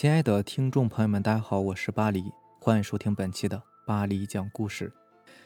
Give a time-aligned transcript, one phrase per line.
[0.00, 2.24] 亲爱的听众朋友们，大家好，我是巴黎，
[2.58, 4.90] 欢迎收听本期的巴黎讲故事。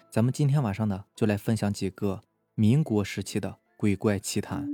[0.08, 2.20] 咱们今天晚上呢，就来分享几个
[2.54, 4.68] 民国时期的鬼怪奇谈。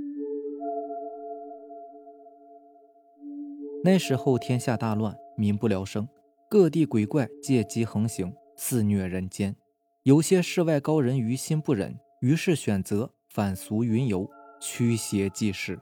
[3.83, 6.07] 那时候天下大乱，民不聊生，
[6.47, 9.55] 各地鬼怪借机横行，肆虐人间。
[10.03, 14.29] 有些世外高人于心不忍，于是选择反俗云游，
[14.59, 15.79] 驱邪济世。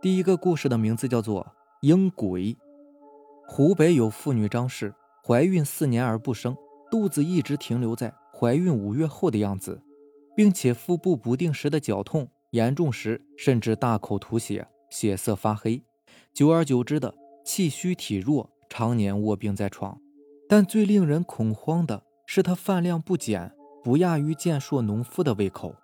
[0.00, 1.46] 第一个故事的名字叫做。
[1.80, 2.56] 婴鬼，
[3.46, 4.92] 湖北有妇女张氏，
[5.24, 6.56] 怀孕四年而不生，
[6.90, 9.80] 肚子一直停留在怀孕五月后的样子，
[10.34, 15.80] 并且腹部不定时的绞痛，严重时甚至大口吐血，血色发黑，
[16.34, 17.14] 久而久之的
[17.44, 19.96] 气虚体弱，常年卧病在床。
[20.48, 23.52] 但最令人恐慌的是，她饭量不减，
[23.84, 25.76] 不亚于健硕农妇的胃口。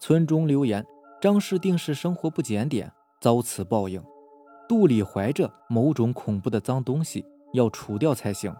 [0.00, 0.84] 村中流言，
[1.20, 4.02] 张氏定是生活不检点，遭此报应。
[4.68, 7.24] 肚里怀着某种恐怖的脏东西，
[7.54, 8.54] 要除掉才行。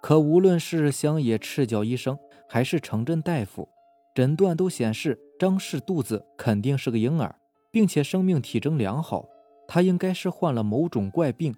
[0.00, 2.16] 可无论是乡野赤脚医生，
[2.48, 3.68] 还是城镇大夫，
[4.14, 7.34] 诊断都显示张氏肚子肯定是个婴儿，
[7.70, 9.26] 并且生命体征良好，
[9.66, 11.54] 她应该是患了某种怪病。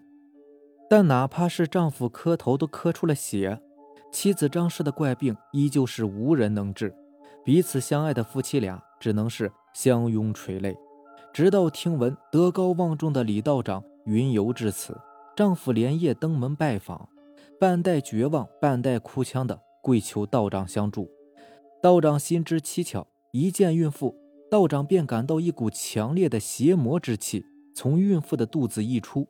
[0.88, 3.60] 但哪怕是丈夫磕头都磕出了血，
[4.12, 6.94] 妻子张氏的怪病依旧是无人能治。
[7.44, 10.76] 彼此相爱的夫妻俩只能是相拥垂泪。
[11.34, 14.96] 直到听闻德高望重的李道长云游至此，
[15.34, 17.08] 丈夫连夜登门拜访，
[17.58, 21.10] 半带绝望、半带哭腔的跪求道长相助。
[21.82, 24.14] 道长心知蹊跷，一见孕妇，
[24.48, 29.26] 道长便感到一股强烈的邪魔之气从孕妇的肚子溢出。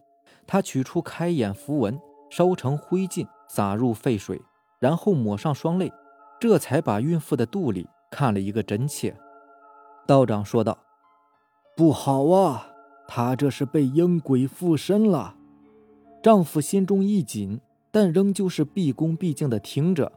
[0.47, 4.39] 他取出开眼符文，烧成灰烬，撒入沸水，
[4.79, 5.91] 然后抹上双泪，
[6.39, 9.17] 这才把孕妇的肚里看了一个真切。
[10.07, 10.77] 道长说道。
[11.77, 12.69] 不好啊，
[13.09, 15.35] 她这是被阴鬼附身了。
[16.23, 17.61] 丈夫心中一紧，
[17.91, 20.13] 但仍旧是毕恭毕敬的听着。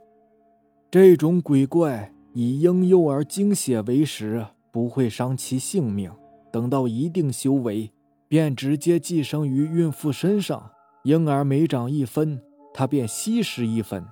[0.92, 6.12] 这种鬼怪以婴幼儿精血为食，不会伤其性命。
[6.52, 7.92] 等到一定修为，
[8.28, 10.72] 便直接寄生于孕妇身上。
[11.04, 12.40] 婴儿每长一分，
[12.74, 14.06] 她便吸食一分。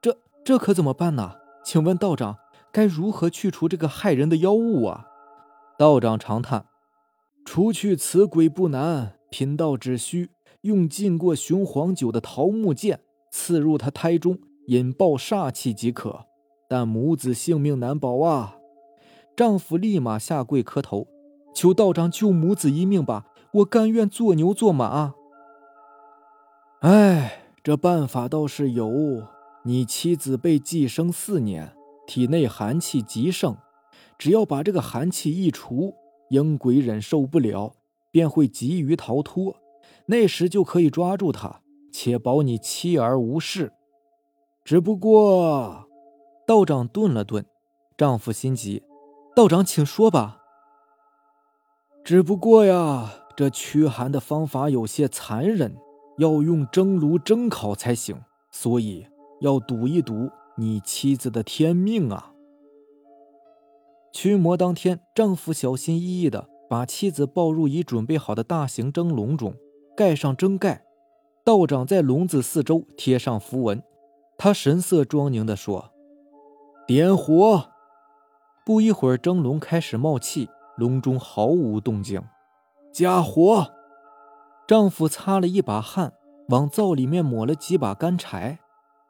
[0.00, 1.34] 这这可怎么办呢？
[1.64, 2.38] 请问道长，
[2.70, 5.08] 该如何去除这个害人的妖物啊？
[5.80, 6.66] 道长长叹
[7.42, 10.28] ：“除去此鬼不难，贫道只需
[10.60, 16.26] 用浸过雄黄酒的桃木剑刺入他胎中，引爆煞气即可。
[16.68, 18.58] 但母子性命难保啊！”
[19.34, 21.08] 丈夫立马下跪磕头，
[21.54, 23.28] 求道长救母子一命吧！
[23.54, 25.14] 我甘愿做牛做马。
[26.80, 29.22] 哎，这办法倒是有。
[29.64, 31.72] 你妻子被寄生四年，
[32.06, 33.56] 体内寒气极盛。
[34.20, 35.94] 只要把这个寒气一除，
[36.28, 37.72] 阴鬼忍受不了，
[38.10, 39.56] 便会急于逃脱。
[40.04, 43.72] 那时就可以抓住他，且保你妻儿无事。
[44.62, 45.86] 只不过，
[46.46, 47.46] 道长顿了顿，
[47.96, 48.82] 丈夫心急，
[49.34, 50.42] 道长请说吧。
[52.04, 55.74] 只不过呀，这驱寒的方法有些残忍，
[56.18, 59.06] 要用蒸炉蒸烤才行，所以
[59.40, 62.29] 要赌一赌你妻子的天命啊。
[64.12, 69.54] 驱魔当天，丈夫小心翼翼地把妻子抱入已准备好的大型蒸笼中，
[69.96, 70.84] 盖上蒸盖。
[71.44, 73.82] 道长在笼子四周贴上符文，
[74.36, 75.90] 他神色庄宁地说
[76.86, 77.70] ：“点火。”
[78.66, 82.22] 不一会儿，蒸笼开始冒气，笼中毫无动静。
[82.92, 83.72] 加火。
[84.66, 86.12] 丈夫擦了一把汗，
[86.48, 88.58] 往灶里面抹了几把干柴，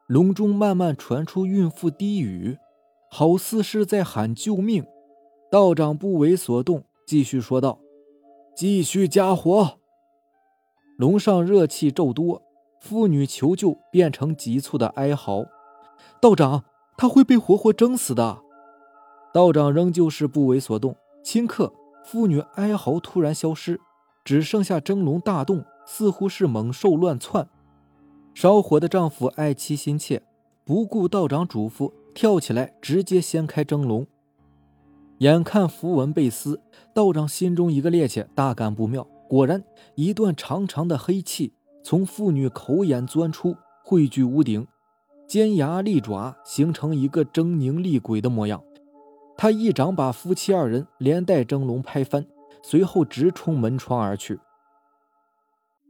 [0.07, 2.59] 笼中慢慢传出孕妇低语。
[3.13, 4.87] 好似是在喊救命，
[5.51, 7.81] 道长不为所动，继续说道
[8.55, 9.79] ：“继续加火。”
[10.97, 12.41] 笼上热气骤多，
[12.81, 15.47] 妇女求救变成急促的哀嚎
[16.23, 16.63] ：“道长，
[16.97, 18.39] 她会被活活蒸死的！”
[19.35, 20.95] 道长仍旧是不为所动。
[21.25, 21.73] 顷刻，
[22.05, 23.81] 妇女哀嚎突然消失，
[24.25, 27.49] 只剩下蒸笼大动，似乎是猛兽乱窜。
[28.35, 30.23] 烧火的丈夫爱妻心切，
[30.65, 31.93] 不顾道长嘱咐。
[32.15, 34.07] 跳起来，直接掀开蒸笼。
[35.21, 36.63] 眼看符文被撕，
[36.95, 39.07] 道长心中一个趔趄，大感不妙。
[39.29, 39.63] 果然，
[39.95, 41.53] 一段长长的黑气
[41.85, 44.67] 从妇女口眼钻出，汇聚屋顶，
[45.29, 48.65] 尖牙利爪，形成一个狰狞厉鬼的模样。
[49.37, 52.27] 他一掌把夫妻二人连带蒸笼拍翻，
[52.63, 54.41] 随后直冲门窗而去。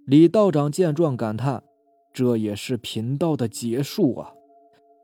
[0.06, 1.62] 李道长见状感叹
[2.12, 4.32] ：“这也是贫道的劫数啊！”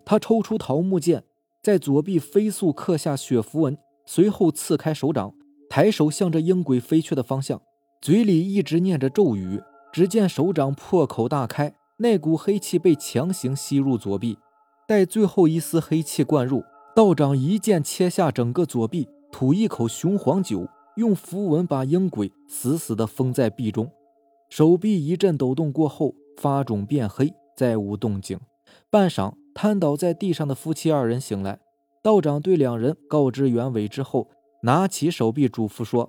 [0.05, 1.23] 他抽出桃木剑，
[1.63, 5.35] 在左臂飞速刻下血符文，随后刺开手掌，
[5.69, 7.61] 抬手向着鹰鬼飞去的方向，
[8.01, 9.61] 嘴里一直念着咒语，
[9.93, 14.39] 只见手掌破口大开，那股黑气被强行吸入左臂。
[14.87, 16.63] 待最后一丝黑气灌入，
[16.95, 23.91] 道长一剑切下整个左臂，吐一口雄黄酒，用符文把鹰鬼死死地封在壁中。
[24.49, 28.39] 手臂一阵抖动过后，发肿变黑，再无动静。
[28.89, 31.59] 半晌，瘫倒在地上的夫妻二人醒来。
[32.07, 34.29] 道长对两人告知原委之后，
[34.63, 36.09] 拿起手臂嘱咐说：“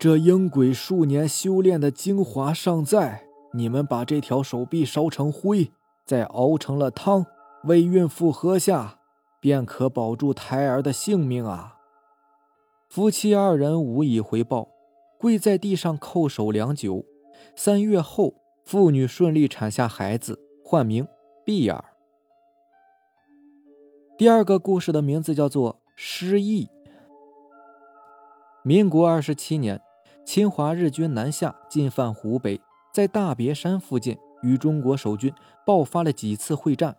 [0.00, 5.70] 这阴鬼数年修炼的精华尚在，你们把这条手臂烧成灰，
[6.06, 7.26] 再熬成了汤，
[7.64, 9.00] 为孕妇喝下，
[9.38, 11.76] 便可保住胎儿的性命啊！”
[12.88, 14.70] 夫妻二人无以回报，
[15.18, 17.04] 跪在地上叩首良久。
[17.54, 18.32] 三月后，
[18.64, 21.06] 妇女顺利产下孩子，唤名
[21.44, 21.84] 碧儿。
[24.18, 26.64] 第二个故事的名字叫做《失忆》。
[28.64, 29.80] 民国二十七年，
[30.26, 32.60] 侵华日军南下进犯湖北，
[32.92, 35.32] 在大别山附近与中国守军
[35.64, 36.96] 爆发了几次会战，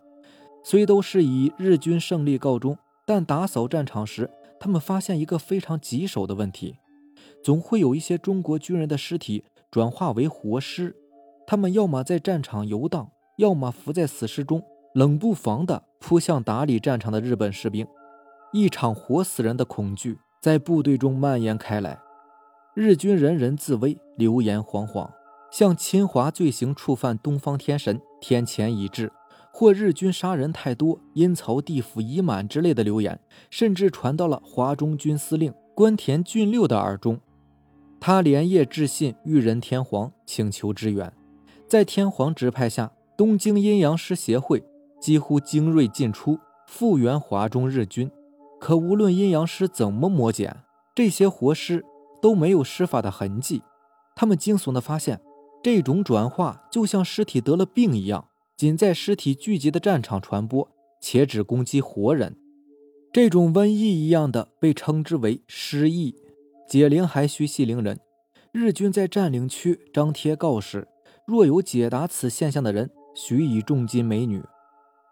[0.64, 6.78] 虽都是以日军胜利告终，但打扫战场时，他们发现一个非常棘手的问题：
[7.44, 10.96] 总会有一些中国军人的尸体转化为活尸，
[11.46, 14.62] 他们要么在战场游荡，要么伏在死尸中。
[14.92, 17.86] 冷不防的扑向打理战场的日本士兵，
[18.52, 22.00] 一场活死人的恐惧在部队中蔓延开来。
[22.74, 25.08] 日军人人自危，流言惶惶，
[25.52, 29.12] 像侵华罪行触犯东方天神，天谴已至，
[29.52, 37.20] 或日军杀人太多，阴曹地府已满之类的流言，甚至传到了华中军司令关田俊六的耳中。
[38.00, 41.12] 他连夜致信裕仁天皇，请求支援。
[41.68, 44.64] 在天皇指派下，东京阴阳师协会。
[45.00, 48.10] 几乎精锐尽出，复原华中日军。
[48.60, 50.54] 可无论阴阳师怎么磨剪，
[50.94, 51.84] 这些活尸
[52.20, 53.62] 都没有施法的痕迹。
[54.14, 55.20] 他们惊悚地发现，
[55.62, 60.68] 这种转化就像尸体得了病一样，仅在尸体聚集的战场传播，
[61.00, 62.36] 且只攻击活人。
[63.12, 66.14] 这种瘟疫一样的被称之为尸疫。
[66.68, 67.98] 解铃还须系铃人，
[68.52, 70.86] 日军在占领区张贴告示，
[71.26, 74.40] 若有解答此现象的人，许以重金美女。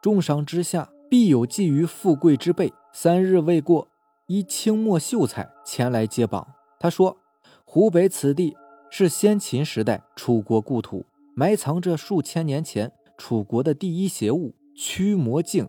[0.09, 2.73] 重赏之下，必有觊觎富贵之辈。
[2.95, 3.89] 三日未过，
[4.27, 6.49] 一清末秀才前来接榜。
[6.81, 7.19] 他说
[7.67, 8.57] ：“湖北此地
[8.89, 11.05] 是先秦时代楚国故土，
[11.37, 15.69] 埋藏着数千年前楚国的第一邪物驱魔镜。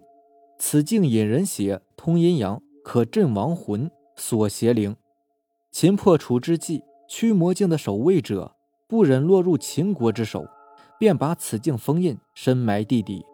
[0.58, 4.96] 此镜引人血，通阴阳，可镇亡魂，锁邪灵。
[5.70, 8.56] 秦破楚之际，驱魔镜的守卫者
[8.88, 10.48] 不忍落入秦国之手，
[10.98, 13.26] 便把此镜封印，深埋地底。”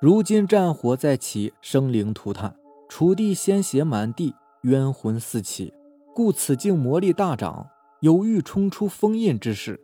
[0.00, 2.56] 如今战火再起，生灵涂炭，
[2.88, 5.74] 楚地鲜血满地，冤魂四起，
[6.14, 7.68] 故此境魔力大涨，
[8.00, 9.78] 有欲冲出封印之势。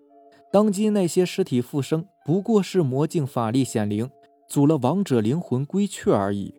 [0.50, 4.08] 当今那些尸体复生，不过是魔镜法力显灵，
[4.48, 6.54] 阻了亡者灵魂归去而已。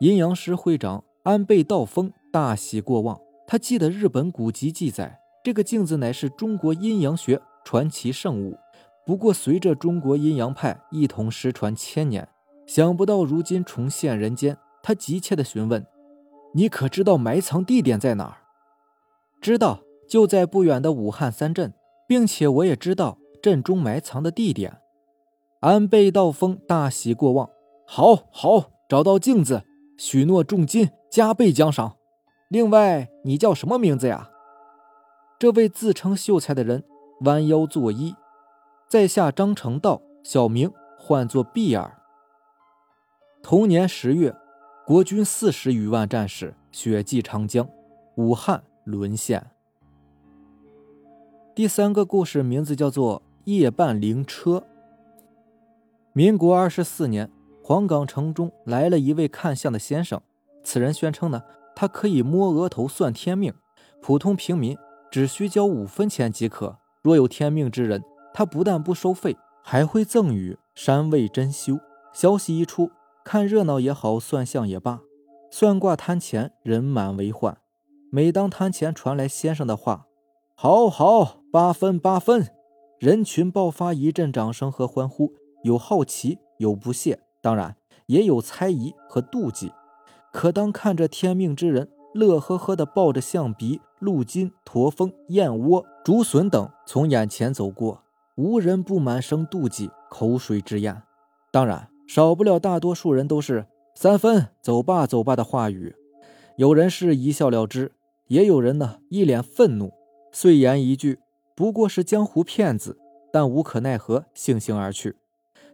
[0.00, 8.58] 阴阳师会长安倍道风大喜过望，他记得日本古籍记载，这个镜子乃是中国阴阳学传奇圣物，
[9.06, 12.28] 不过随着中国阴阳派一同失传千年。
[12.66, 15.86] 想不到如今重现人间，他急切地询问
[16.54, 18.38] ：“你可知道埋藏地点在哪儿
[19.40, 21.74] ？”“知道，就在不远的武汉三镇，
[22.06, 24.78] 并且我也知道镇中埋藏的地点。”
[25.60, 27.50] 安倍道风大喜过望
[27.86, 29.62] ：“好，好，找到镜子，
[29.96, 31.96] 许诺重金加倍奖赏。
[32.48, 34.30] 另外，你叫什么名字呀？”
[35.38, 36.84] 这位自称秀才的人
[37.22, 38.14] 弯腰作揖
[38.88, 41.98] ：“在下张成道，小名唤作碧儿。”
[43.42, 44.32] 同年十月，
[44.86, 47.68] 国军四十余万战士血祭长江，
[48.14, 49.44] 武汉沦陷。
[51.52, 54.58] 第三个故事名字叫做《夜半灵车》。
[56.12, 57.28] 民国二十四年，
[57.64, 60.22] 黄冈城中来了一位看相的先生，
[60.62, 61.42] 此人宣称呢，
[61.74, 63.52] 他可以摸额头算天命，
[64.00, 64.78] 普通平民
[65.10, 66.78] 只需交五分钱即可。
[67.02, 71.80] 若有天命之人，他不但不收费，还会赠予山位珍馐。
[72.12, 72.88] 消息一出。
[73.24, 75.00] 看热闹也好，算相也罢，
[75.50, 77.58] 算卦摊前人满为患。
[78.10, 80.06] 每当摊前传来先生的话
[80.54, 82.48] ：“好好，八分八分”，
[82.98, 87.76] 人群爆发一阵掌声和欢呼，有好奇，有不屑，当然
[88.06, 89.72] 也有猜疑和妒忌。
[90.32, 98.02] 可当看着天命之人乐呵呵地抱着象鼻、鹿筋、驼峰、燕窝、竹笋等从眼前走过，
[98.36, 101.02] 无人不满生妒忌，口水直咽。
[101.52, 101.91] 当然。
[102.14, 103.64] 少不了大多数人都是
[103.94, 105.96] 三分走吧走吧的话语，
[106.58, 107.92] 有人是一笑了之，
[108.26, 109.94] 也有人呢一脸愤怒，
[110.30, 111.20] 碎言一句
[111.56, 112.98] 不过是江湖骗子，
[113.32, 115.16] 但无可奈何，悻悻而去。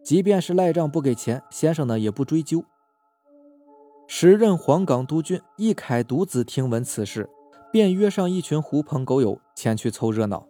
[0.04, 2.62] 即便是赖账不给钱，先生呢也不追究。
[4.06, 7.28] 时任黄冈督军易凯独子听闻此事，
[7.72, 10.46] 便约上一群狐朋狗友前去凑热闹。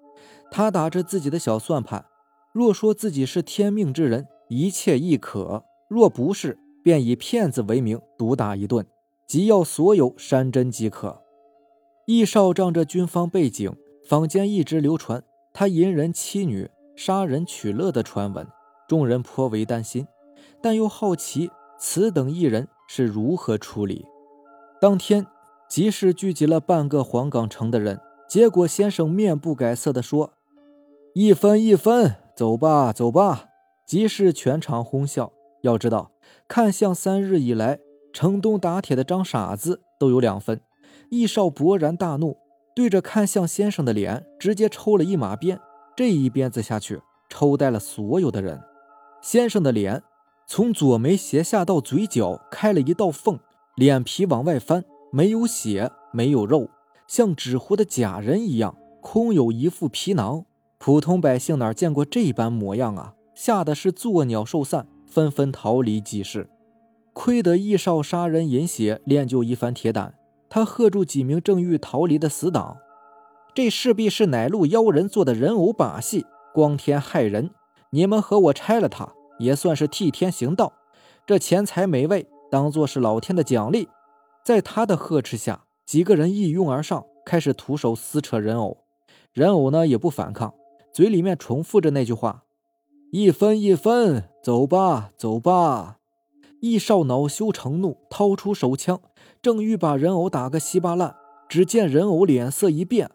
[0.51, 2.05] 他打着自己的小算盘，
[2.53, 8.87] 若说自己是天命之人，一切亦可；若不是，便以骗子为名毒打一顿，
[9.27, 11.23] 即要所有山珍即可。
[12.07, 13.75] 易少仗着军方背景，
[14.07, 18.47] 坊间一直流传他淫人妻女、杀人取乐的传闻，
[18.87, 20.07] 众人颇为担心，
[20.63, 24.07] 但又好奇此等艺人是如何处理。
[24.81, 25.27] 当天，
[25.69, 30.33] 集市聚集了半个黄冈城的人，结果先生面不改色地说。
[31.15, 33.49] 一分一分，走吧，走吧！
[33.85, 35.33] 集市全场哄笑。
[35.63, 36.11] 要知道，
[36.47, 37.79] 看相三日以来，
[38.13, 40.61] 城东打铁的张傻子都有两分。
[41.11, 42.37] 易少勃然大怒，
[42.75, 45.59] 对着看相先生的脸直接抽了一马鞭。
[45.97, 48.61] 这一鞭子下去，抽呆了所有的人。
[49.21, 50.03] 先生的脸
[50.47, 53.39] 从左眉斜下到嘴角开了一道缝，
[53.75, 56.71] 脸皮往外翻，没有血，没有肉，
[57.09, 60.45] 像纸糊的假人一样，空有一副皮囊。
[60.79, 63.15] 普通百姓哪见过这般模样啊！
[63.35, 66.49] 吓得是作鸟兽散，纷纷逃离集市。
[67.13, 70.15] 亏得易少杀人饮血，练就一番铁胆。
[70.49, 72.77] 他喝住几名正欲逃离的死党
[73.53, 76.25] ：“这势必是乃路妖人做的人偶把戏，
[76.55, 77.51] 光天害人。
[77.91, 80.73] 你们和我拆了他，也算是替天行道。
[81.27, 83.89] 这钱财美味，当做是老天的奖励。”
[84.45, 88.79] 在他的呵斥下，几个人一拥而上，开始徒手撕扯人偶。
[89.33, 90.55] 人偶呢，也不反抗。
[90.93, 92.45] 嘴里面重复着那句话
[93.11, 95.97] ：“一分一分，走吧，走吧。”
[96.61, 99.01] 易少恼羞成怒，掏出手枪，
[99.41, 101.17] 正欲把人偶打个稀巴烂，
[101.49, 103.11] 只见人偶脸色一变，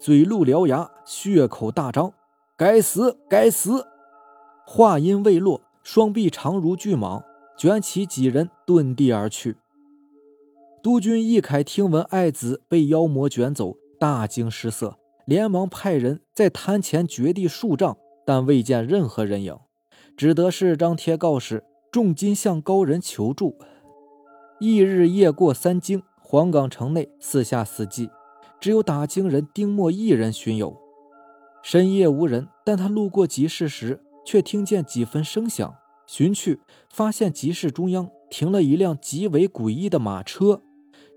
[0.00, 2.12] 嘴露獠牙，血口大张
[2.56, 3.86] ：“该死，该死！”
[4.66, 7.24] 话音未落，双臂长如巨蟒，
[7.58, 9.56] 卷起几人遁地而去。
[10.82, 14.98] 督军易凯听闻爱子被妖魔卷走，大惊失色。
[15.24, 19.58] 连忙派人在滩前掘地数丈，但未见任何人影，
[20.16, 23.58] 只得是张贴告示，重金向高人求助。
[24.60, 28.08] 翌日夜过三更，黄冈城内四下死寂，
[28.60, 30.76] 只有打更人丁默一人巡游。
[31.62, 35.74] 深夜无人，但他路过集市时，却听见几分声响。
[36.06, 40.62] 寻去，发现集市中央停了一辆极为诡异的马车，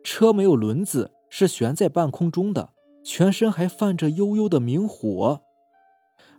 [0.04, 2.70] 车没有轮子，是悬在半空中的。
[3.04, 5.42] 全身还泛着幽幽的明火，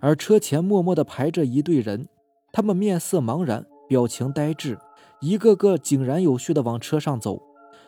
[0.01, 2.09] 而车前默默地排着一队人，
[2.53, 4.79] 他们面色茫然，表情呆滞，
[5.21, 7.43] 一个个井然有序地往车上走。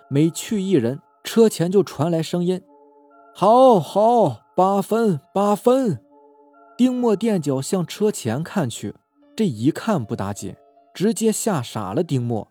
[0.08, 2.62] 每去一人，车前就传来声音
[3.34, 6.00] ：“好好，八分，八分。”
[6.76, 8.94] 丁默垫脚向车前看去，
[9.36, 10.56] 这一看不打紧，
[10.94, 12.48] 直接吓傻了丁默。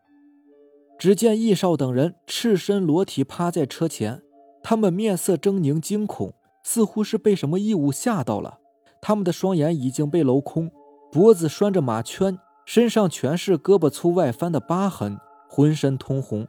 [0.98, 4.22] 只见易少等人赤身裸体趴在车前。
[4.62, 8.59] 他们面色狰狞惊恐，似乎是被什么异物吓到了。
[9.02, 10.72] 他们的双眼已经被镂空，
[11.12, 16.48] 脖子拴着马圈，身上全是胳膊粗外翻的疤痕，浑身通红，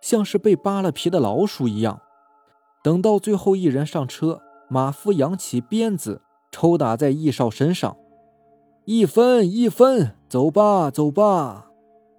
[0.00, 2.00] 像是被扒了皮的老鼠一样。
[2.82, 7.96] 等到最后一人上车，马夫扬起鞭子抽打在易少身上，
[8.84, 11.68] 一分一分，走吧走吧。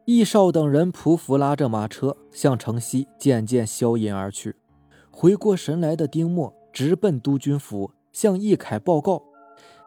[0.06, 4.56] 易少等人匍匐拉着马车向城西渐渐消隐而去。
[5.10, 9.24] 回过神来的丁默直奔督军府，向易凯报告。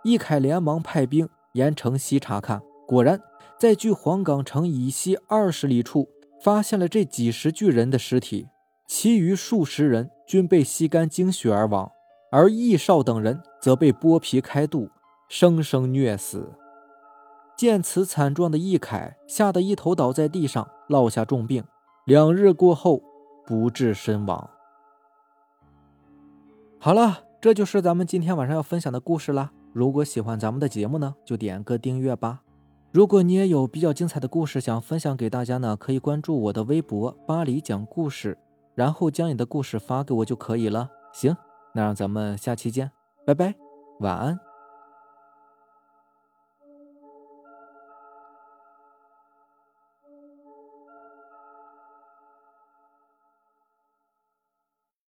[0.07, 3.21] 易凯连忙派兵沿城西查看，果然
[3.59, 6.09] 在距黄冈城以西二十里处
[6.41, 8.47] 发现了这几十具人的尸体，
[8.87, 11.91] 其余数十人均被吸干精血而亡，
[12.31, 14.89] 而易少等人则被剥皮开肚，
[15.29, 16.53] 生生虐死。
[17.57, 21.65] 见此惨状的易凯吓得一头倒在地上，落下重病，
[22.05, 23.03] 两日过后
[23.45, 24.49] 不治身亡。
[26.79, 29.51] 好了，这就是咱们今天晚上要分享的故事啦。
[29.76, 32.40] 如果喜欢咱们的节目呢，就点个订阅吧。
[32.92, 38.38] 如果你也有比较精彩的故事想分享给大家呢，可以关注我的微博“巴黎讲故事”，
[38.75, 40.88] 然后将你的故事发给我就可以了。
[41.12, 41.37] 行，
[41.75, 42.90] 那让咱们下期见，
[43.26, 43.54] 拜拜，
[44.00, 44.46] 晚安。